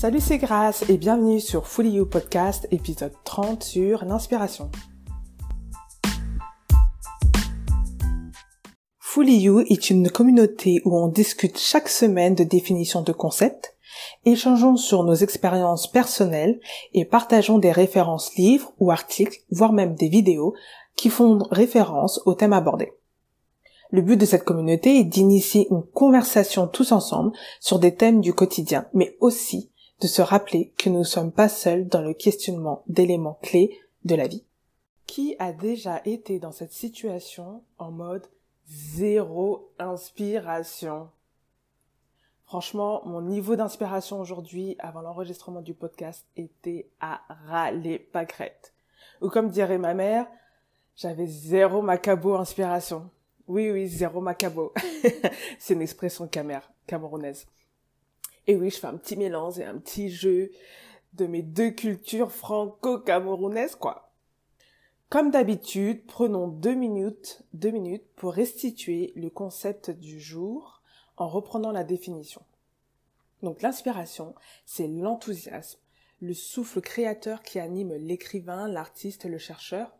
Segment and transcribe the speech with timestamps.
[0.00, 4.70] Salut, c'est Grace et bienvenue sur Fully You Podcast, épisode 30 sur l'inspiration.
[8.98, 13.76] Fully You est une communauté où on discute chaque semaine de définitions de concepts,
[14.24, 16.60] échangeons sur nos expériences personnelles
[16.94, 20.54] et partageons des références livres ou articles, voire même des vidéos
[20.96, 22.90] qui font référence au thème abordé.
[23.90, 28.32] Le but de cette communauté est d'initier une conversation tous ensemble sur des thèmes du
[28.32, 32.82] quotidien, mais aussi de se rappeler que nous ne sommes pas seuls dans le questionnement
[32.86, 34.44] d'éléments clés de la vie.
[35.06, 38.26] Qui a déjà été dans cette situation en mode
[38.66, 41.10] zéro inspiration?
[42.44, 48.72] Franchement, mon niveau d'inspiration aujourd'hui, avant l'enregistrement du podcast, était à râler pâquerette.
[49.20, 50.26] Ou comme dirait ma mère,
[50.96, 53.10] j'avais zéro macabo inspiration.
[53.46, 54.72] Oui, oui, zéro macabo.
[55.58, 56.28] C'est une expression
[56.86, 57.46] camerounaise.
[58.50, 60.50] Et oui, je fais un petit mélange et un petit jeu
[61.12, 64.10] de mes deux cultures franco-camerounaises, quoi.
[65.08, 70.82] Comme d'habitude, prenons deux minutes, deux minutes pour restituer le concept du jour
[71.16, 72.42] en reprenant la définition.
[73.44, 74.34] Donc l'inspiration,
[74.66, 75.78] c'est l'enthousiasme,
[76.20, 79.96] le souffle créateur qui anime l'écrivain, l'artiste, le chercheur,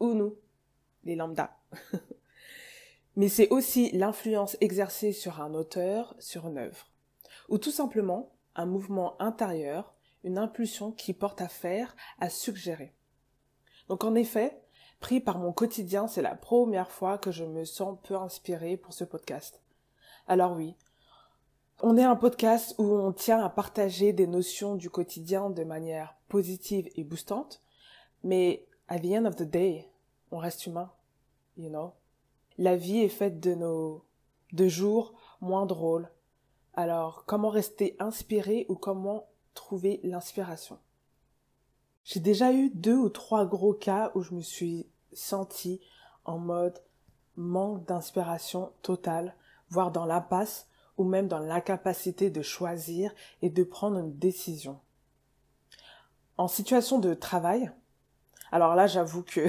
[0.00, 0.34] ou nous,
[1.04, 1.56] les lambdas.
[3.14, 6.88] Mais c'est aussi l'influence exercée sur un auteur, sur une œuvre
[7.48, 9.94] ou tout simplement un mouvement intérieur,
[10.24, 12.94] une impulsion qui porte à faire, à suggérer.
[13.88, 14.60] Donc en effet,
[15.00, 18.92] pris par mon quotidien, c'est la première fois que je me sens peu inspirée pour
[18.92, 19.62] ce podcast.
[20.26, 20.74] Alors oui,
[21.82, 26.16] on est un podcast où on tient à partager des notions du quotidien de manière
[26.28, 27.62] positive et boostante,
[28.24, 29.88] mais at the end of the day,
[30.30, 30.90] on reste humain,
[31.56, 31.92] you know.
[32.58, 34.04] La vie est faite de nos
[34.52, 36.10] de jours moins drôles,
[36.76, 40.78] alors, comment rester inspiré ou comment trouver l'inspiration?
[42.04, 45.80] J'ai déjà eu deux ou trois gros cas où je me suis sentie
[46.26, 46.78] en mode
[47.36, 49.34] manque d'inspiration totale,
[49.70, 50.68] voire dans l'impasse
[50.98, 54.78] ou même dans l'incapacité de choisir et de prendre une décision.
[56.36, 57.72] En situation de travail,
[58.52, 59.46] alors là j'avoue que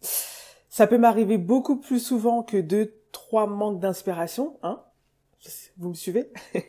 [0.00, 4.82] ça peut m'arriver beaucoup plus souvent que deux, trois manques d'inspiration, hein,
[5.76, 6.30] vous me suivez?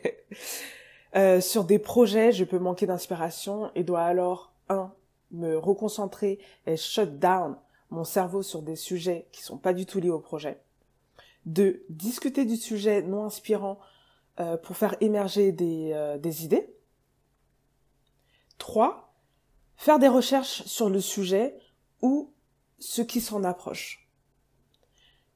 [1.16, 4.94] Euh, Sur des projets, je peux manquer d'inspiration et dois alors, un,
[5.32, 7.56] me reconcentrer et shut down
[7.90, 10.60] mon cerveau sur des sujets qui sont pas du tout liés au projet.
[11.46, 13.80] Deux, discuter du sujet non inspirant
[14.38, 16.72] euh, pour faire émerger des, euh, des idées.
[18.58, 19.12] Trois,
[19.76, 21.58] faire des recherches sur le sujet
[22.02, 22.32] ou
[22.78, 24.08] ce qui s'en approche.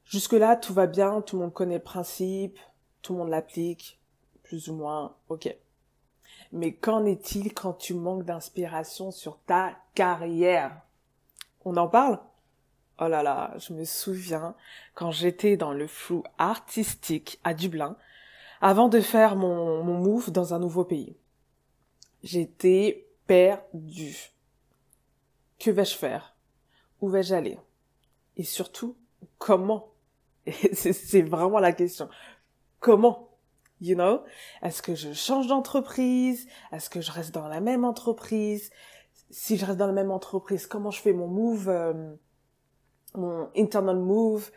[0.05, 2.59] Jusque-là, tout va bien, tout le monde connaît le principe,
[3.05, 3.99] tout le monde l'applique,
[4.41, 5.55] plus ou moins, ok.
[6.51, 10.81] Mais qu'en est-il quand tu manques d'inspiration sur ta carrière?
[11.65, 12.19] On en parle?
[12.99, 14.55] Oh là là, je me souviens
[14.95, 17.95] quand j'étais dans le flou artistique à Dublin,
[18.59, 21.15] avant de faire mon, mon move dans un nouveau pays.
[22.23, 24.31] J'étais perdue.
[25.59, 26.35] Que vais-je faire?
[27.01, 27.59] Où vais-je aller?
[28.35, 28.95] Et surtout,
[29.37, 29.91] comment?
[30.71, 32.09] C'est vraiment la question
[32.85, 33.31] comment
[33.81, 34.21] You know?
[34.61, 36.47] Est-ce que je change d'entreprise?
[36.71, 38.69] Est-ce que je reste dans la même entreprise?
[39.31, 42.13] Si je reste dans la même entreprise, comment je fais mon move, euh,
[43.15, 44.51] mon internal move,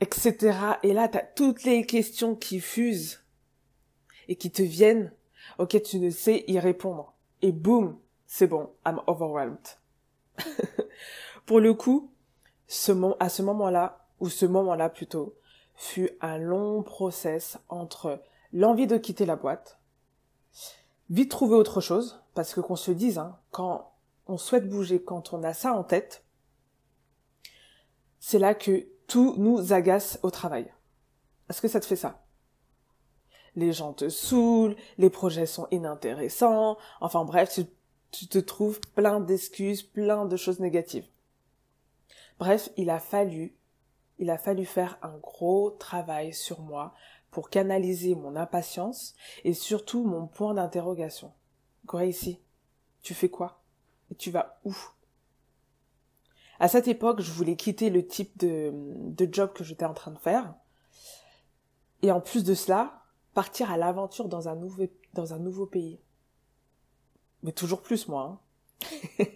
[0.00, 0.56] etc.
[0.82, 3.24] Et là, tu as toutes les questions qui fusent
[4.28, 5.10] et qui te viennent
[5.58, 7.14] auxquelles tu ne sais y répondre.
[7.40, 9.78] Et boum, c'est bon, I'm overwhelmed.
[11.46, 12.12] Pour le coup,
[12.68, 15.34] ce à ce moment-là, ou ce moment-là plutôt,
[15.74, 19.78] fut un long process entre l'envie de quitter la boîte,
[21.10, 23.92] vite trouver autre chose, parce que qu'on se dise, hein, quand
[24.26, 26.24] on souhaite bouger, quand on a ça en tête,
[28.20, 30.72] c'est là que tout nous agace au travail.
[31.50, 32.24] Est-ce que ça te fait ça?
[33.54, 37.66] Les gens te saoulent, les projets sont inintéressants, enfin bref, tu,
[38.10, 41.06] tu te trouves plein d'excuses, plein de choses négatives.
[42.38, 43.56] Bref, il a fallu
[44.18, 46.94] il a fallu faire un gros travail sur moi
[47.30, 51.32] pour canaliser mon impatience et surtout mon point d'interrogation.
[51.84, 52.40] Gracie,
[53.02, 53.62] tu fais quoi?
[54.10, 54.74] Et tu vas où?
[56.60, 60.12] À cette époque, je voulais quitter le type de, de job que j'étais en train
[60.12, 60.54] de faire.
[62.02, 63.02] Et en plus de cela,
[63.34, 66.00] partir à l'aventure dans un nouveau, dans un nouveau pays.
[67.42, 68.40] Mais toujours plus, moi.
[69.20, 69.26] Hein.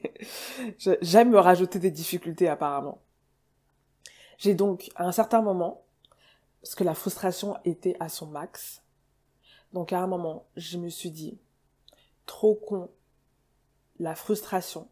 [1.02, 3.02] J'aime me rajouter des difficultés, apparemment.
[4.38, 5.84] J'ai donc, à un certain moment,
[6.62, 8.82] parce que la frustration était à son max,
[9.72, 11.38] donc à un moment, je me suis dit,
[12.24, 12.90] trop con
[13.98, 14.88] la frustration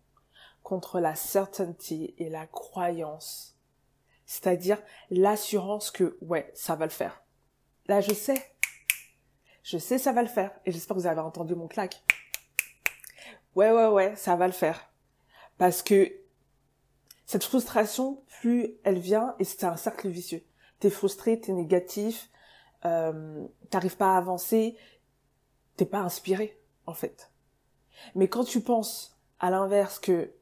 [0.63, 3.57] contre la certainty et la croyance.
[4.27, 7.23] C'est-à-dire l'assurance que, ouais, ça va le faire.
[7.87, 8.57] Là, je sais.
[9.63, 10.51] Je sais, ça va le faire.
[10.65, 12.03] Et j'espère que vous avez entendu mon claque.
[13.55, 14.91] Ouais, ouais, ouais, ça va le faire.
[15.57, 16.13] Parce que
[17.27, 20.45] cette frustration, plus elle vient, et c'est un cercle vicieux.
[20.79, 22.31] T'es frustré, t'es négatif,
[22.85, 24.77] euh, t'arrives pas à avancer,
[25.77, 27.33] t'es pas inspiré, en fait.
[28.15, 30.33] Mais quand tu penses à l'inverse que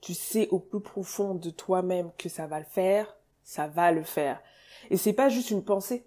[0.00, 4.04] tu sais au plus profond de toi-même que ça va le faire, ça va le
[4.04, 4.40] faire.
[4.90, 6.06] Et c'est pas juste une pensée.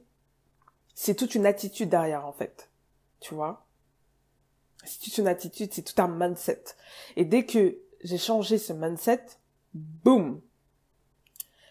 [0.94, 2.70] C'est toute une attitude derrière, en fait.
[3.20, 3.66] Tu vois?
[4.86, 6.64] C'est toute une attitude, c'est tout un mindset.
[7.18, 9.26] Et dès que j'ai changé ce mindset,
[9.74, 10.42] boum!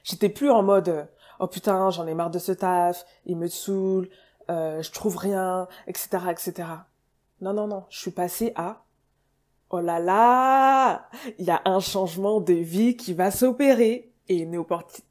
[0.05, 1.09] J'étais plus en mode,
[1.39, 4.09] oh putain, j'en ai marre de ce taf, il me saoule,
[4.50, 6.69] euh, je trouve rien, etc., etc.
[7.41, 8.85] Non, non, non, je suis passée à,
[9.71, 11.09] oh là là,
[11.39, 14.65] il y a un changement de vie qui va s'opérer et une,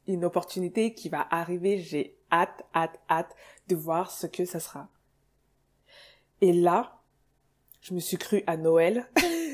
[0.08, 1.80] une opportunité qui va arriver.
[1.80, 3.36] J'ai hâte, hâte, hâte
[3.68, 4.88] de voir ce que ça sera.
[6.42, 7.02] Et là,
[7.82, 9.10] je me suis cru à Noël.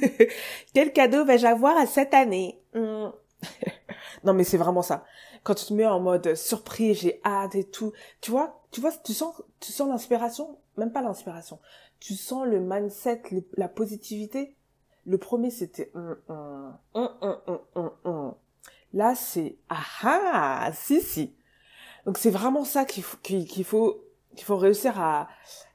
[0.73, 2.61] Quel cadeau vais-je avoir à cette année?
[2.73, 3.09] Hmm.
[4.23, 5.03] Non, mais c'est vraiment ça.
[5.43, 7.91] Quand tu te mets en mode surprise, j'ai hâte et tout,
[8.21, 11.59] tu vois, tu vois, tu sens, tu sens l'inspiration, même pas l'inspiration.
[11.99, 13.21] Tu sens le mindset,
[13.57, 14.55] la positivité.
[15.05, 15.91] Le premier, c'était
[18.93, 21.35] Là, c'est ah ah, si si.
[22.05, 24.03] Donc c'est vraiment ça qu'il faut qu'il faut
[24.35, 25.27] qu'il faut réussir à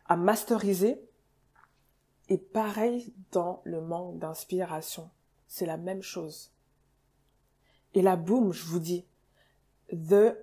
[0.06, 1.02] à masteriser.
[2.30, 5.10] Et pareil dans le manque d'inspiration,
[5.46, 6.52] c'est la même chose.
[7.94, 9.04] Et là, boum, je vous dis,
[9.92, 10.36] the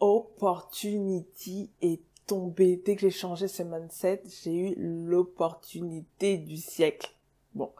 [0.00, 2.80] opportunity est tombée.
[2.84, 7.12] Dès que j'ai changé ce mindset, j'ai eu l'opportunité du siècle.
[7.54, 7.70] Bon,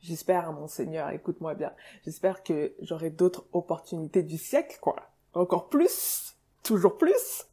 [0.00, 1.72] J'espère, mon Seigneur, écoute-moi bien.
[2.04, 4.96] J'espère que j'aurai d'autres opportunités du siècle, quoi.
[5.34, 7.46] Encore plus, toujours plus,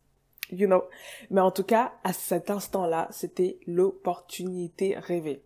[0.52, 0.84] you know.
[1.32, 5.44] Mais en tout cas, à cet instant-là, c'était l'opportunité rêvée.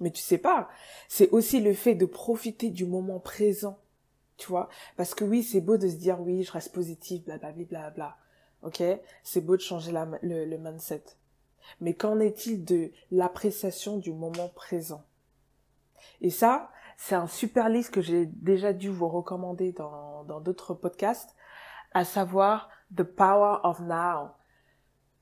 [0.00, 0.68] Mais tu sais pas,
[1.08, 3.78] c'est aussi le fait de profiter du moment présent,
[4.36, 4.68] tu vois.
[4.96, 7.90] Parce que oui, c'est beau de se dire oui, je reste positif, blablabla, bla, bla,
[7.90, 8.16] bla.
[8.62, 8.82] Ok,
[9.24, 9.92] c'est beau de changer
[10.22, 11.04] le, le mindset.
[11.80, 15.04] Mais qu'en est-il de l'appréciation du moment présent?
[16.20, 21.34] Et ça, c'est un super livre que j'ai déjà dû vous recommander dans d'autres podcasts,
[21.92, 24.30] à savoir The Power of Now,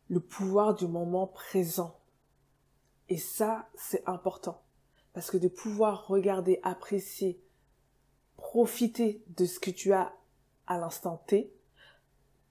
[0.08, 1.98] le pouvoir du moment présent.
[3.08, 4.62] Et ça, c'est important.
[5.12, 7.42] Parce que de pouvoir regarder, apprécier,
[8.40, 10.12] profiter de ce que tu as
[10.66, 11.52] à l'instant T,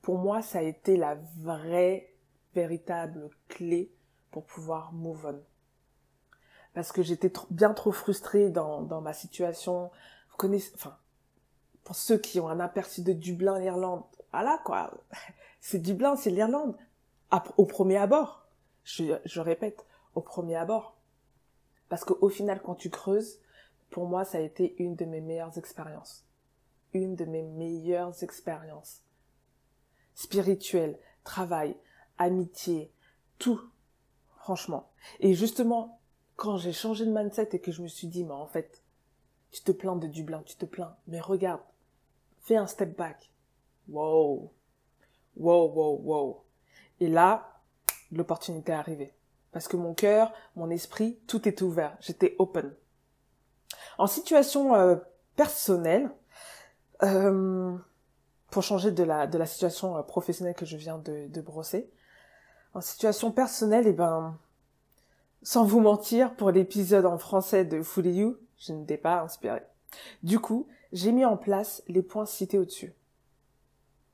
[0.02, 2.14] pour moi, ça a été la vraie,
[2.54, 3.92] véritable clé
[4.32, 5.44] pour pouvoir move on
[6.74, 9.92] parce que j'étais bien trop frustrée dans, dans ma situation.
[10.30, 10.98] Vous connaissez, enfin,
[11.84, 14.92] pour ceux qui ont un aperçu de Dublin, l'Irlande, voilà quoi,
[15.62, 16.76] c'est Dublin, c'est l'Irlande,
[17.58, 18.48] au premier abord.
[18.84, 20.96] Je, je répète, au premier abord.
[21.90, 23.40] Parce qu'au final, quand tu creuses,
[23.90, 26.26] pour moi, ça a été une de mes meilleures expériences.
[26.94, 29.04] Une de mes meilleures expériences.
[30.16, 31.76] Spirituelles, travail,
[32.18, 32.94] amitié,
[33.38, 33.62] tout.
[34.38, 34.92] Franchement.
[35.20, 36.00] Et justement,
[36.36, 38.84] quand j'ai changé de mindset et que je me suis dit, mais en fait,
[39.52, 41.62] tu te plains de Dublin, tu te plains, mais regarde,
[42.40, 43.32] fais un step back.
[43.88, 44.52] Wow.
[45.36, 46.44] Wow, wow, wow.
[47.00, 47.62] Et là,
[48.12, 49.14] l'opportunité est arrivée.
[49.52, 51.98] Parce que mon cœur, mon esprit, tout était ouvert.
[52.02, 52.76] J'étais open.
[54.00, 54.96] En situation euh,
[55.36, 56.10] personnelle,
[57.04, 57.78] euh,
[58.50, 61.92] pour changer de la, de la situation euh, professionnelle que je viens de, de brosser,
[62.74, 64.38] en situation personnelle, eh ben,
[65.44, 69.64] sans vous mentir, pour l'épisode en français de Fully You, je n'étais pas inspirée.
[70.24, 72.94] Du coup, j'ai mis en place les points cités au-dessus.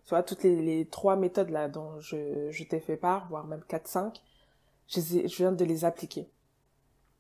[0.10, 4.16] Vois, toutes les, trois méthodes là dont je, je t'ai fait part, voire même 4-5,
[4.88, 6.28] je, je viens de les appliquer.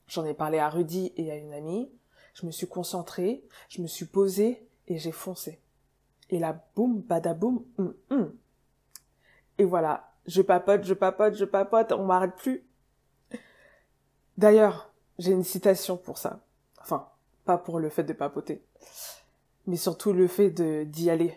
[0.08, 1.92] J'en ai parlé à Rudy et à une amie.
[2.36, 5.60] Je me suis concentrée, je me suis posée et j'ai foncé.
[6.30, 8.36] Et là, boum, badaboum, hum, hum.
[9.58, 12.64] Et voilà, je papote, je papote, je papote, on m'arrête plus.
[14.38, 16.42] D'ailleurs, j'ai une citation pour ça.
[16.82, 17.08] Enfin,
[17.46, 18.62] pas pour le fait de papoter,
[19.66, 21.34] mais surtout le fait d'y aller,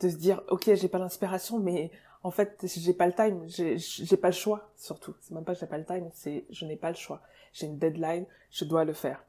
[0.00, 1.90] de se dire ok j'ai pas l'inspiration, mais
[2.22, 5.14] en fait j'ai pas le time, j'ai pas le choix surtout.
[5.20, 7.20] C'est même pas que j'ai pas le time, c'est je n'ai pas le choix.
[7.52, 9.24] J'ai une deadline, je dois le faire.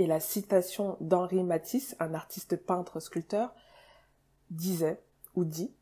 [0.00, 3.54] Et la citation d'Henri Matisse, un artiste peintre sculpteur,
[4.48, 4.98] disait
[5.34, 5.74] ou dit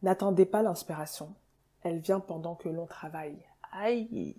[0.00, 1.34] N'attendez pas l'inspiration,
[1.82, 3.38] elle vient pendant que l'on travaille.
[3.70, 4.34] Aïe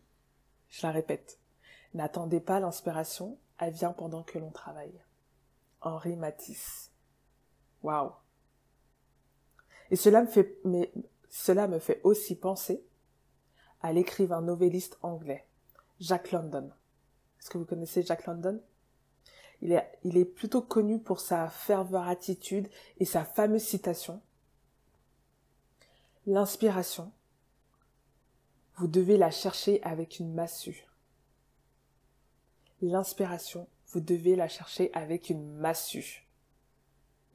[0.69, 1.39] je la répète.
[1.93, 5.03] N'attendez pas l'inspiration, elle vient pendant que l'on travaille.
[5.81, 6.91] Henri Matisse.
[7.83, 8.11] Waouh.
[9.91, 10.91] Et cela me fait, mais
[11.29, 12.83] cela me fait aussi penser
[13.83, 15.45] à l'écrivain novelliste anglais,
[15.99, 16.71] Jack London.
[17.39, 18.61] Est-ce que vous connaissez Jack London?
[19.61, 22.67] Il est, plutôt connu pour sa ferveur attitude
[22.99, 24.21] et sa fameuse citation.
[26.27, 27.11] L'inspiration,
[28.75, 30.85] vous devez la chercher avec une massue.
[32.81, 36.27] L'inspiration, vous devez la chercher avec une massue.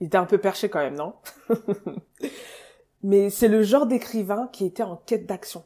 [0.00, 1.16] Il était un peu perché quand même, non?
[3.02, 5.64] Mais c'est le genre d'écrivain qui était en quête d'action.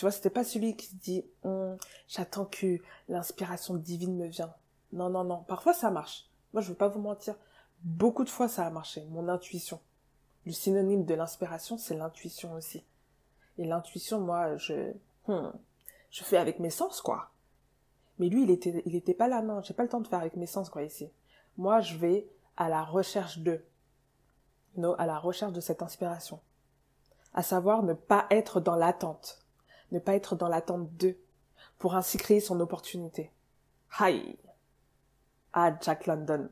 [0.00, 1.76] Tu vois, c'était pas celui qui se dit hum,
[2.08, 2.78] j'attends que
[3.10, 4.50] l'inspiration divine me vienne.
[4.94, 5.44] Non, non, non.
[5.46, 6.26] Parfois ça marche.
[6.54, 7.34] Moi, je veux pas vous mentir.
[7.82, 9.04] Beaucoup de fois ça a marché.
[9.10, 9.78] Mon intuition.
[10.46, 12.82] Le synonyme de l'inspiration, c'est l'intuition aussi.
[13.58, 14.94] Et l'intuition, moi, je,
[15.28, 15.52] hum,
[16.10, 17.32] je fais avec mes sens, quoi.
[18.18, 19.60] Mais lui, il était, il était pas là, non.
[19.60, 21.10] J'ai pas le temps de faire avec mes sens, quoi, ici.
[21.58, 22.26] Moi, je vais
[22.56, 23.62] à la recherche de,
[24.78, 26.40] non, à la recherche de cette inspiration.
[27.34, 29.40] À savoir ne pas être dans l'attente
[29.92, 31.18] ne pas être dans l'attente d'eux,
[31.78, 33.30] pour ainsi créer son opportunité.
[33.98, 34.36] Hi!
[35.52, 36.48] Ah, Jack London.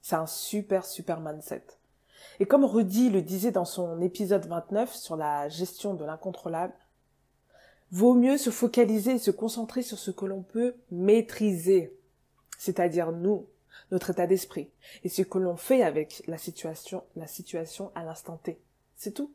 [0.00, 1.64] C'est un super, super mindset.
[2.40, 6.74] Et comme Rudy le disait dans son épisode 29 sur la gestion de l'incontrôlable,
[7.90, 11.96] vaut mieux se focaliser et se concentrer sur ce que l'on peut maîtriser,
[12.58, 13.46] c'est-à-dire nous,
[13.90, 14.70] notre état d'esprit,
[15.04, 18.60] et ce que l'on fait avec la situation, la situation à l'instant T.
[18.96, 19.32] C'est tout.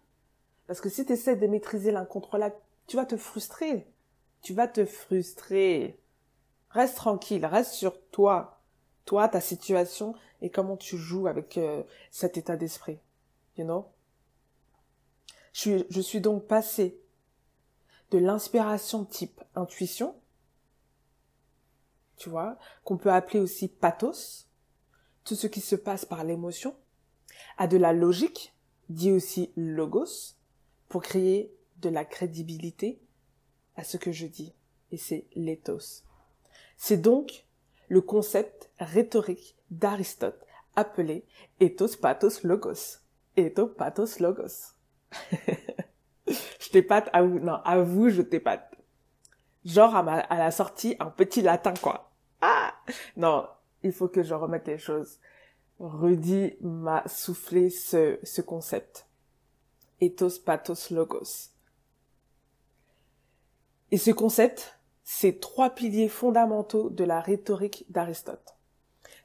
[0.68, 2.56] Parce que si tu essaies de maîtriser l'incontrôlable
[2.92, 3.88] tu vas te frustrer.
[4.42, 5.98] Tu vas te frustrer.
[6.72, 8.60] Reste tranquille, reste sur toi.
[9.06, 13.00] Toi, ta situation et comment tu joues avec euh, cet état d'esprit.
[13.56, 13.88] You know?
[15.54, 17.00] Je suis, je suis donc passé
[18.10, 20.14] de l'inspiration type intuition,
[22.18, 24.50] tu vois, qu'on peut appeler aussi pathos,
[25.24, 26.76] tout ce qui se passe par l'émotion,
[27.58, 28.54] à de la logique,
[28.90, 30.36] dit aussi logos,
[30.90, 33.02] pour créer de la crédibilité
[33.76, 34.54] à ce que je dis,
[34.92, 36.04] et c'est l'éthos.
[36.78, 37.46] C'est donc
[37.88, 40.46] le concept rhétorique d'Aristote
[40.76, 41.26] appelé
[41.60, 43.00] ethos pathos logos.
[43.36, 44.74] Ethos pathos logos.
[46.28, 48.76] je t'épate à vous, non, à vous je t'épate.
[49.66, 52.12] Genre à, ma, à la sortie un petit latin quoi.
[52.42, 52.74] Ah
[53.16, 53.48] non,
[53.84, 55.20] il faut que je remette les choses.
[55.80, 59.08] Rudy m'a soufflé ce, ce concept.
[60.00, 61.50] Ethos pathos logos.
[63.92, 68.56] Et ce concept, c'est trois piliers fondamentaux de la rhétorique d'Aristote.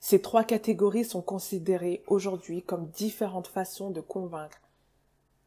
[0.01, 4.61] Ces trois catégories sont considérées aujourd'hui comme différentes façons de convaincre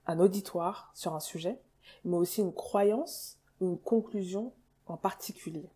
[0.08, 1.60] un auditoire sur un sujet,
[2.04, 4.54] mais aussi une croyance ou une conclusion
[4.88, 5.70] en particulier.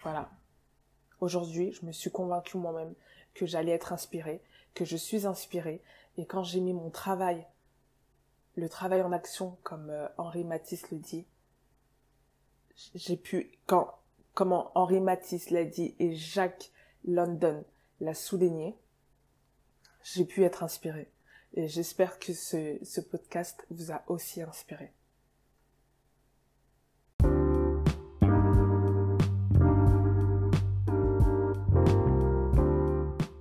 [0.00, 0.30] Voilà.
[1.20, 2.94] Aujourd'hui, je me suis convaincue moi-même
[3.34, 5.82] que j'allais être inspirée, que je suis inspirée,
[6.16, 7.46] et quand j'ai mis mon travail,
[8.56, 11.26] le travail en action, comme euh, Henri Matisse le dit,
[12.94, 13.94] j'ai pu, quand,
[14.34, 16.70] comment Henri Matisse l'a dit et Jacques
[17.04, 17.64] London
[18.00, 18.76] l'a souligné,
[20.02, 21.10] j'ai pu être inspirée.
[21.54, 24.92] Et j'espère que ce, ce podcast vous a aussi inspiré.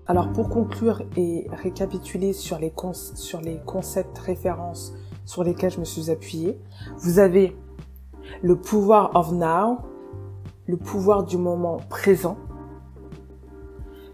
[0.06, 2.72] Alors pour conclure et récapituler sur les,
[3.16, 4.94] sur les concepts références
[5.26, 6.60] sur lesquels je me suis appuyée,
[6.98, 7.56] vous avez
[8.42, 9.80] le pouvoir of now,
[10.68, 12.38] le pouvoir du moment présent,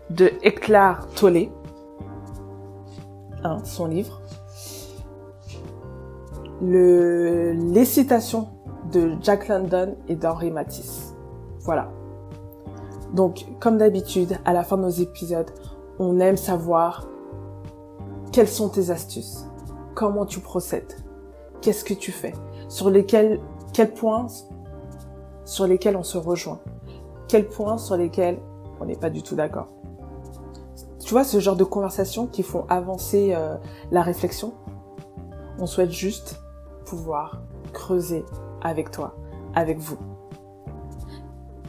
[0.10, 1.50] de Eclar Tolle,
[3.44, 4.22] hein, son livre,
[6.62, 8.50] le, les citations
[8.92, 11.14] de Jack London et d'Henri Matisse.
[11.62, 11.92] Voilà.
[13.14, 15.50] Donc, comme d'habitude, à la fin de nos épisodes,
[16.00, 17.08] on aime savoir
[18.32, 19.46] quelles sont tes astuces,
[19.96, 20.94] comment tu procèdes,
[21.62, 22.34] qu'est-ce que tu fais,
[22.68, 23.40] sur lesquels
[23.74, 24.28] quels points
[25.46, 26.60] sur lesquels on se rejoint?
[27.28, 28.40] Quels points sur lesquels
[28.80, 29.68] on n'est pas du tout d'accord?
[31.00, 33.56] Tu vois ce genre de conversations qui font avancer euh,
[33.92, 34.54] la réflexion
[35.60, 36.40] On souhaite juste
[36.86, 37.42] pouvoir
[37.74, 38.26] creuser
[38.62, 39.16] avec toi,
[39.56, 39.98] avec vous.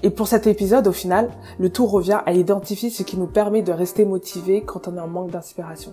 [0.03, 3.63] Et pour cet épisode, au final, le tout revient à identifier ce qui nous permet
[3.63, 5.93] de rester motivé quand on est en manque d'inspiration.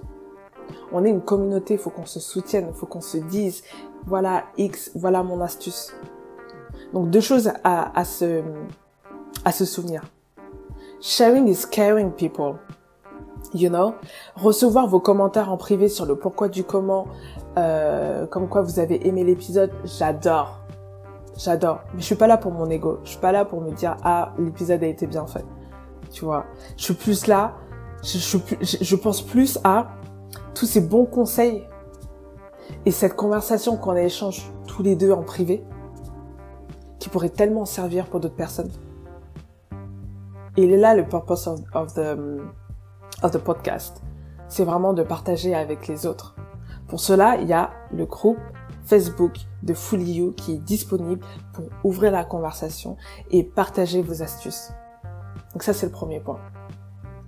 [0.91, 3.63] On est une communauté, il faut qu'on se soutienne, il faut qu'on se dise,
[4.05, 5.93] voilà X, voilà mon astuce.
[6.93, 8.41] Donc deux choses à, à, se,
[9.43, 10.03] à se souvenir.
[11.01, 12.55] Sharing is caring people.
[13.53, 13.93] You know,
[14.35, 17.07] recevoir vos commentaires en privé sur le pourquoi du comment,
[17.57, 20.59] euh, comme quoi vous avez aimé l'épisode, j'adore.
[21.37, 21.79] J'adore.
[21.93, 22.99] Mais je suis pas là pour mon ego.
[23.03, 25.45] Je suis pas là pour me dire, ah, l'épisode a été bien fait.
[26.11, 26.45] Tu vois?
[26.75, 27.53] Je suis plus là,
[28.03, 28.37] je, je,
[28.81, 29.87] je pense plus à
[30.53, 31.65] tous ces bons conseils
[32.87, 35.61] et cette conversation qu'on échange tous les deux en privé
[36.99, 38.71] qui pourrait tellement servir pour d'autres personnes.
[40.55, 42.17] Et il est là le purpose of, the,
[43.23, 44.01] of the podcast.
[44.47, 46.37] C'est vraiment de partager avec les autres.
[46.87, 48.39] Pour cela, il y a le groupe
[48.85, 52.95] Facebook de Fully You qui est disponible pour ouvrir la conversation
[53.31, 54.71] et partager vos astuces.
[55.51, 56.39] Donc ça, c'est le premier point.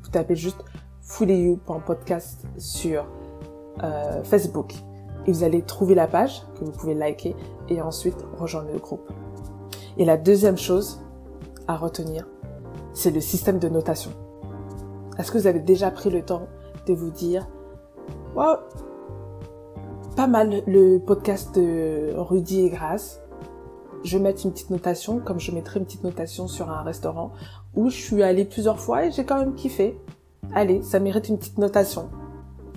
[0.03, 0.63] Vous tapez juste
[1.01, 3.05] fullyu.podcast sur
[3.83, 4.73] euh, Facebook
[5.25, 7.35] et vous allez trouver la page que vous pouvez liker
[7.67, 9.11] et ensuite rejoindre le groupe.
[9.97, 11.01] Et la deuxième chose
[11.67, 12.27] à retenir,
[12.93, 14.11] c'est le système de notation.
[15.17, 16.47] Est-ce que vous avez déjà pris le temps
[16.87, 17.47] de vous dire,
[18.35, 18.57] wow,
[20.15, 23.21] pas mal le podcast de Rudy et Grace.
[24.03, 27.31] Je vais mettre une petite notation, comme je mettrai une petite notation sur un restaurant
[27.73, 29.97] où je suis allée plusieurs fois et j'ai quand même kiffé.
[30.53, 32.09] Allez, ça mérite une petite notation.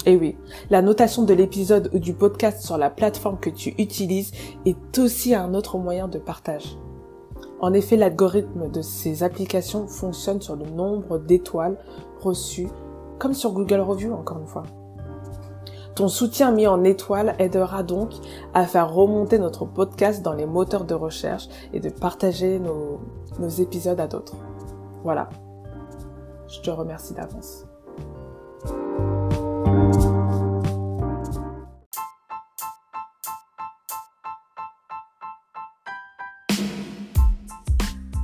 [0.05, 0.37] Et oui,
[0.71, 4.33] la notation de l'épisode ou du podcast sur la plateforme que tu utilises
[4.67, 6.77] est aussi un autre moyen de partage.
[7.61, 11.79] En effet, l'algorithme de ces applications fonctionne sur le nombre d'étoiles
[12.21, 12.69] reçues,
[13.21, 14.65] comme sur Google Review encore une fois.
[15.95, 18.11] Ton soutien mis en étoile aidera donc
[18.55, 24.01] à faire remonter notre podcast dans les moteurs de recherche et de partager nos épisodes
[24.01, 24.37] à d'autres.
[25.05, 25.29] Voilà.
[26.49, 27.67] Je te remercie d'avance.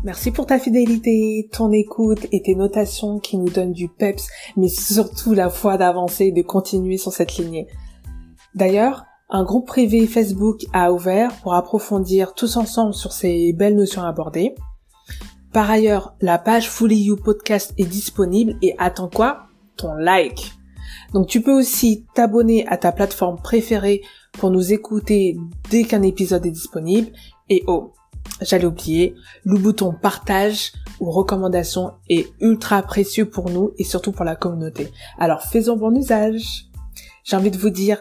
[0.09, 4.69] Merci pour ta fidélité, ton écoute et tes notations qui nous donnent du peps, mais
[4.69, 7.67] surtout la foi d'avancer et de continuer sur cette lignée.
[8.55, 14.01] D'ailleurs, un groupe privé Facebook a ouvert pour approfondir tous ensemble sur ces belles notions
[14.01, 14.55] abordées.
[15.53, 19.49] Par ailleurs, la page Fully You Podcast est disponible et attends quoi?
[19.77, 20.55] Ton like.
[21.13, 24.01] Donc tu peux aussi t'abonner à ta plateforme préférée
[24.33, 25.37] pour nous écouter
[25.69, 27.09] dès qu'un épisode est disponible.
[27.51, 27.93] Et oh,
[28.41, 34.25] j'allais oublier, le bouton partage ou recommandation est ultra précieux pour nous et surtout pour
[34.25, 34.93] la communauté.
[35.19, 36.67] Alors faisons bon usage.
[37.25, 38.01] J'ai envie de vous dire